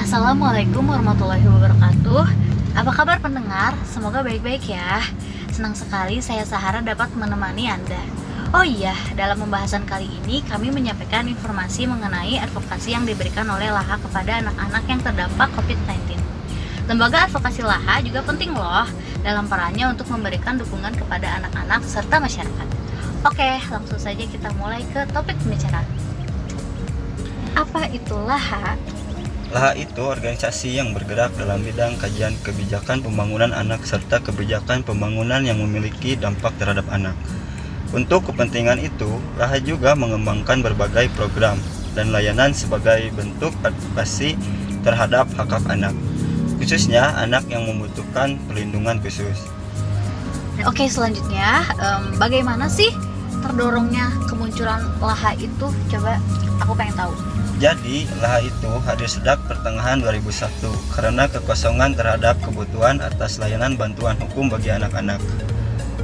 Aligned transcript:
Assalamualaikum 0.00 0.88
warahmatullahi 0.88 1.44
wabarakatuh. 1.44 2.24
Apa 2.72 2.88
kabar 2.88 3.20
pendengar? 3.20 3.76
Semoga 3.84 4.24
baik-baik 4.24 4.64
ya. 4.64 5.04
Senang 5.52 5.76
sekali 5.76 6.24
saya 6.24 6.40
Sahara 6.48 6.80
dapat 6.80 7.12
menemani 7.12 7.68
Anda. 7.68 8.00
Oh 8.56 8.64
iya, 8.64 8.96
dalam 9.12 9.44
pembahasan 9.44 9.84
kali 9.84 10.08
ini 10.24 10.40
kami 10.48 10.72
menyampaikan 10.72 11.28
informasi 11.28 11.84
mengenai 11.84 12.40
advokasi 12.40 12.96
yang 12.96 13.04
diberikan 13.04 13.44
oleh 13.52 13.68
LAHA 13.68 14.00
kepada 14.00 14.40
anak-anak 14.40 14.84
yang 14.88 15.00
terdampak 15.04 15.52
COVID-19 15.52 16.16
Lembaga 16.88 17.28
advokasi 17.28 17.60
LAHA 17.60 18.00
juga 18.00 18.24
penting 18.24 18.56
loh 18.56 18.88
dalam 19.20 19.52
perannya 19.52 19.84
untuk 19.84 20.08
memberikan 20.08 20.56
dukungan 20.56 20.96
kepada 20.96 21.44
anak-anak 21.44 21.84
serta 21.84 22.16
masyarakat. 22.16 22.68
Oke, 23.28 23.52
langsung 23.68 24.00
saja 24.00 24.24
kita 24.24 24.48
mulai 24.56 24.80
ke 24.96 25.04
topik 25.12 25.36
pembicaraan. 25.44 25.84
Apa 27.52 27.84
itu 27.92 28.16
LAHA? 28.16 28.80
LAHA 29.50 29.82
itu 29.82 30.06
organisasi 30.06 30.78
yang 30.78 30.94
bergerak 30.94 31.34
dalam 31.34 31.66
bidang 31.66 31.98
kajian 31.98 32.38
kebijakan 32.46 33.02
pembangunan 33.02 33.50
anak 33.50 33.82
serta 33.82 34.22
kebijakan 34.22 34.86
pembangunan 34.86 35.42
yang 35.42 35.58
memiliki 35.58 36.14
dampak 36.14 36.54
terhadap 36.54 36.86
anak. 36.86 37.18
Untuk 37.90 38.30
kepentingan 38.30 38.78
itu, 38.78 39.10
LAHA 39.42 39.58
juga 39.66 39.98
mengembangkan 39.98 40.62
berbagai 40.62 41.10
program 41.18 41.58
dan 41.98 42.14
layanan 42.14 42.54
sebagai 42.54 43.10
bentuk 43.18 43.50
advokasi 43.66 44.38
terhadap 44.86 45.26
hak-hak 45.34 45.66
anak, 45.66 45.98
khususnya 46.62 47.10
anak 47.18 47.42
yang 47.50 47.66
membutuhkan 47.66 48.38
perlindungan 48.46 49.02
khusus. 49.02 49.50
Oke, 50.62 50.86
selanjutnya 50.86 51.66
um, 51.82 52.14
bagaimana 52.22 52.70
sih 52.70 52.94
terdorongnya 53.42 54.14
kemunculan 54.30 54.78
LAHA 55.02 55.42
itu? 55.42 55.66
Coba 55.90 56.22
aku 56.62 56.72
pengen 56.78 56.94
tahu. 56.94 57.39
Jadi, 57.60 58.08
LAHA 58.24 58.48
itu 58.48 58.72
hadir 58.88 59.04
sejak 59.04 59.36
pertengahan 59.44 60.00
2001 60.00 60.64
karena 60.96 61.28
kekosongan 61.28 61.92
terhadap 61.92 62.40
kebutuhan 62.40 63.04
atas 63.04 63.36
layanan 63.36 63.76
bantuan 63.76 64.16
hukum 64.16 64.48
bagi 64.48 64.72
anak-anak. 64.72 65.20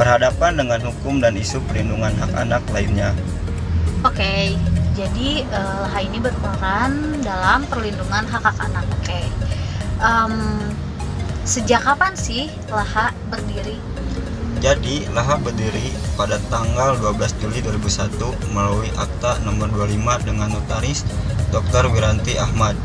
Berhadapan 0.00 0.56
dengan 0.56 0.80
hukum 0.80 1.20
dan 1.20 1.36
isu 1.36 1.60
perlindungan 1.68 2.16
hak 2.16 2.32
anak 2.40 2.64
lainnya. 2.72 3.12
Oke, 4.00 4.56
jadi 4.96 5.44
uh, 5.52 5.92
LAHA 5.92 6.00
ini 6.08 6.18
berperan 6.24 7.20
dalam 7.20 7.68
perlindungan 7.68 8.24
hak-hak 8.32 8.56
anak. 8.56 8.88
Oke. 9.04 9.20
Um, 10.00 10.56
sejak 11.44 11.84
kapan 11.84 12.16
sih 12.16 12.48
LAHA 12.72 13.12
berdiri? 13.28 13.91
Jadi, 14.62 15.10
LAHA 15.10 15.42
berdiri 15.42 15.90
pada 16.14 16.38
tanggal 16.46 16.94
12 16.94 17.34
Juli 17.42 17.58
2001 17.66 18.14
melalui 18.54 18.86
akta 18.94 19.42
nomor 19.42 19.66
25 19.74 20.22
dengan 20.22 20.54
notaris 20.54 21.02
Dr. 21.50 21.90
Wiranti 21.90 22.38
Ahmad 22.38 22.78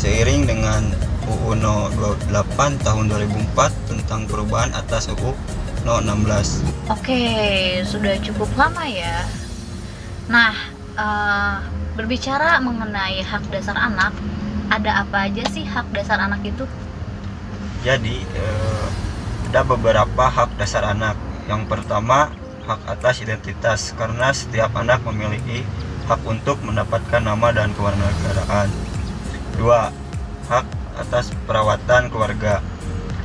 seiring 0.00 0.48
dengan 0.48 0.88
UU 1.28 1.60
No 1.60 1.92
28 2.00 2.80
tahun 2.80 3.12
2004 3.12 3.44
tentang 3.92 4.24
perubahan 4.24 4.72
atas 4.72 5.12
UU 5.12 5.36
No 5.84 6.00
16. 6.00 6.64
Oke, 6.88 7.20
sudah 7.84 8.16
cukup 8.24 8.48
lama 8.56 8.88
ya. 8.88 9.28
Nah, 10.32 10.56
uh, 10.96 11.60
berbicara 11.92 12.56
mengenai 12.64 13.20
hak 13.20 13.52
dasar 13.52 13.76
anak, 13.76 14.16
ada 14.72 15.04
apa 15.04 15.28
aja 15.28 15.44
sih 15.52 15.68
hak 15.68 15.92
dasar 15.92 16.24
anak 16.24 16.40
itu? 16.40 16.64
Jadi, 17.84 18.24
uh, 18.32 19.07
ada 19.48 19.64
beberapa 19.64 20.28
hak 20.28 20.60
dasar 20.60 20.84
anak. 20.84 21.16
Yang 21.48 21.72
pertama, 21.72 22.28
hak 22.68 22.84
atas 22.84 23.24
identitas 23.24 23.96
karena 23.96 24.28
setiap 24.36 24.76
anak 24.76 25.00
memiliki 25.08 25.64
hak 26.04 26.20
untuk 26.28 26.60
mendapatkan 26.60 27.24
nama 27.24 27.48
dan 27.56 27.72
kewarganegaraan. 27.72 28.68
2. 29.56 30.52
Hak 30.52 30.66
atas 31.00 31.32
perawatan 31.48 32.12
keluarga. 32.12 32.60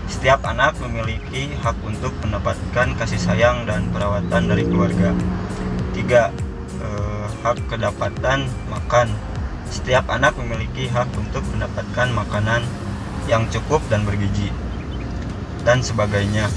Setiap 0.08 0.48
anak 0.48 0.80
memiliki 0.80 1.52
hak 1.60 1.76
untuk 1.84 2.16
mendapatkan 2.24 2.96
kasih 2.96 3.20
sayang 3.20 3.68
dan 3.68 3.92
perawatan 3.92 4.48
dari 4.48 4.64
keluarga. 4.64 5.12
3. 5.92 6.32
Eh, 6.80 7.26
hak 7.44 7.68
kedapatan 7.68 8.48
makan. 8.72 9.12
Setiap 9.68 10.08
anak 10.08 10.40
memiliki 10.40 10.88
hak 10.88 11.12
untuk 11.20 11.44
mendapatkan 11.52 12.08
makanan 12.16 12.64
yang 13.28 13.44
cukup 13.52 13.84
dan 13.92 14.08
bergizi 14.08 14.63
dan 15.64 15.80
sebagainya. 15.84 16.48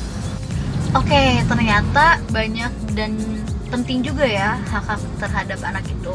Oke, 0.94 1.43
ternyata 1.50 2.22
banyak 2.31 2.72
dan 2.94 3.19
penting 3.69 4.06
juga 4.06 4.25
ya 4.25 4.55
hak-hak 4.71 5.03
terhadap 5.19 5.59
anak 5.67 5.84
itu. 5.91 6.15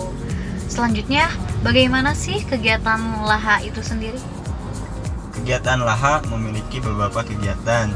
Selanjutnya, 0.72 1.28
bagaimana 1.68 2.16
sih 2.16 2.40
kegiatan 2.48 3.28
LAHA 3.28 3.68
itu 3.68 3.84
sendiri? 3.84 4.20
Kegiatan 5.36 5.84
LAHA 5.84 6.24
memiliki 6.32 6.80
beberapa 6.80 7.28
kegiatan. 7.28 7.92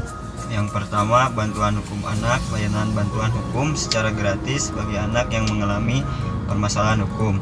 Yang 0.52 0.68
pertama, 0.70 1.32
bantuan 1.32 1.80
hukum 1.80 2.04
anak, 2.04 2.38
layanan 2.52 2.92
bantuan 2.92 3.32
hukum 3.32 3.74
secara 3.74 4.12
gratis 4.12 4.70
bagi 4.70 4.94
anak 5.00 5.32
yang 5.32 5.48
mengalami 5.48 6.04
permasalahan 6.46 7.02
hukum. 7.08 7.40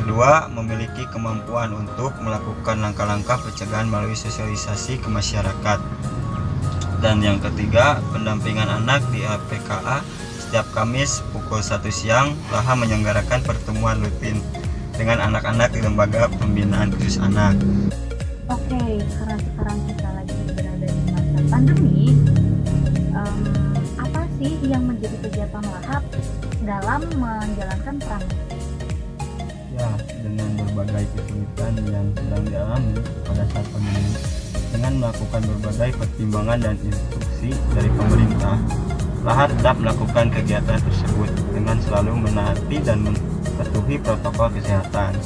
Kedua, 0.00 0.48
memiliki 0.50 1.06
kemampuan 1.12 1.76
untuk 1.76 2.16
melakukan 2.24 2.82
langkah-langkah 2.82 3.38
pencegahan 3.42 3.86
melalui 3.86 4.18
sosialisasi 4.18 4.98
ke 4.98 5.08
masyarakat. 5.12 5.78
Dan 7.00 7.20
yang 7.20 7.38
ketiga, 7.38 8.00
pendampingan 8.10 8.68
anak 8.68 9.04
di 9.12 9.20
APKA 9.22 10.00
setiap 10.46 10.66
Kamis 10.72 11.20
pukul 11.34 11.58
1 11.58 11.82
siang, 11.90 12.32
Laha 12.54 12.78
menyelenggarakan 12.78 13.42
pertemuan 13.42 13.98
rutin 13.98 14.38
dengan 14.94 15.20
anak-anak 15.28 15.74
di 15.74 15.82
lembaga 15.84 16.30
pembinaan 16.38 16.94
khusus 16.94 17.20
anak. 17.20 17.58
Oke, 18.46 18.78
karena 19.02 19.36
sekarang 19.42 19.78
kita 19.90 20.08
lagi 20.14 20.36
berada 20.54 20.86
di 20.86 21.02
masa 21.10 21.40
pandemi, 21.50 22.00
um, 23.12 23.38
apa 23.98 24.22
sih 24.38 24.54
yang 24.64 24.86
menjadi 24.86 25.16
kegiatan 25.26 25.64
Lahap 25.66 26.02
dalam 26.62 27.00
menjalankan 27.18 27.94
peran? 28.00 28.22
Ya, 29.74 29.90
dengan 30.24 30.50
berbagai 30.62 31.04
kesulitan 31.12 31.74
yang 31.90 32.06
sedang 32.16 32.44
dialami 32.48 32.94
pada 33.28 33.44
saat 33.50 33.66
pandemi, 33.74 34.14
dengan 34.70 34.92
melakukan 35.02 35.42
berbagai 35.44 35.90
pertimbangan 35.98 36.58
dan 36.62 36.76
instruksi 36.84 37.50
dari 37.74 37.90
pemerintah, 37.92 38.56
Lahar 39.26 39.50
tetap 39.50 39.74
melakukan 39.82 40.30
kegiatan 40.30 40.78
tersebut 40.78 41.26
dengan 41.50 41.74
selalu 41.82 42.30
menaati 42.30 42.78
dan 42.78 43.02
mematuhi 43.02 43.98
protokol 43.98 44.54
kesehatan. 44.54 45.18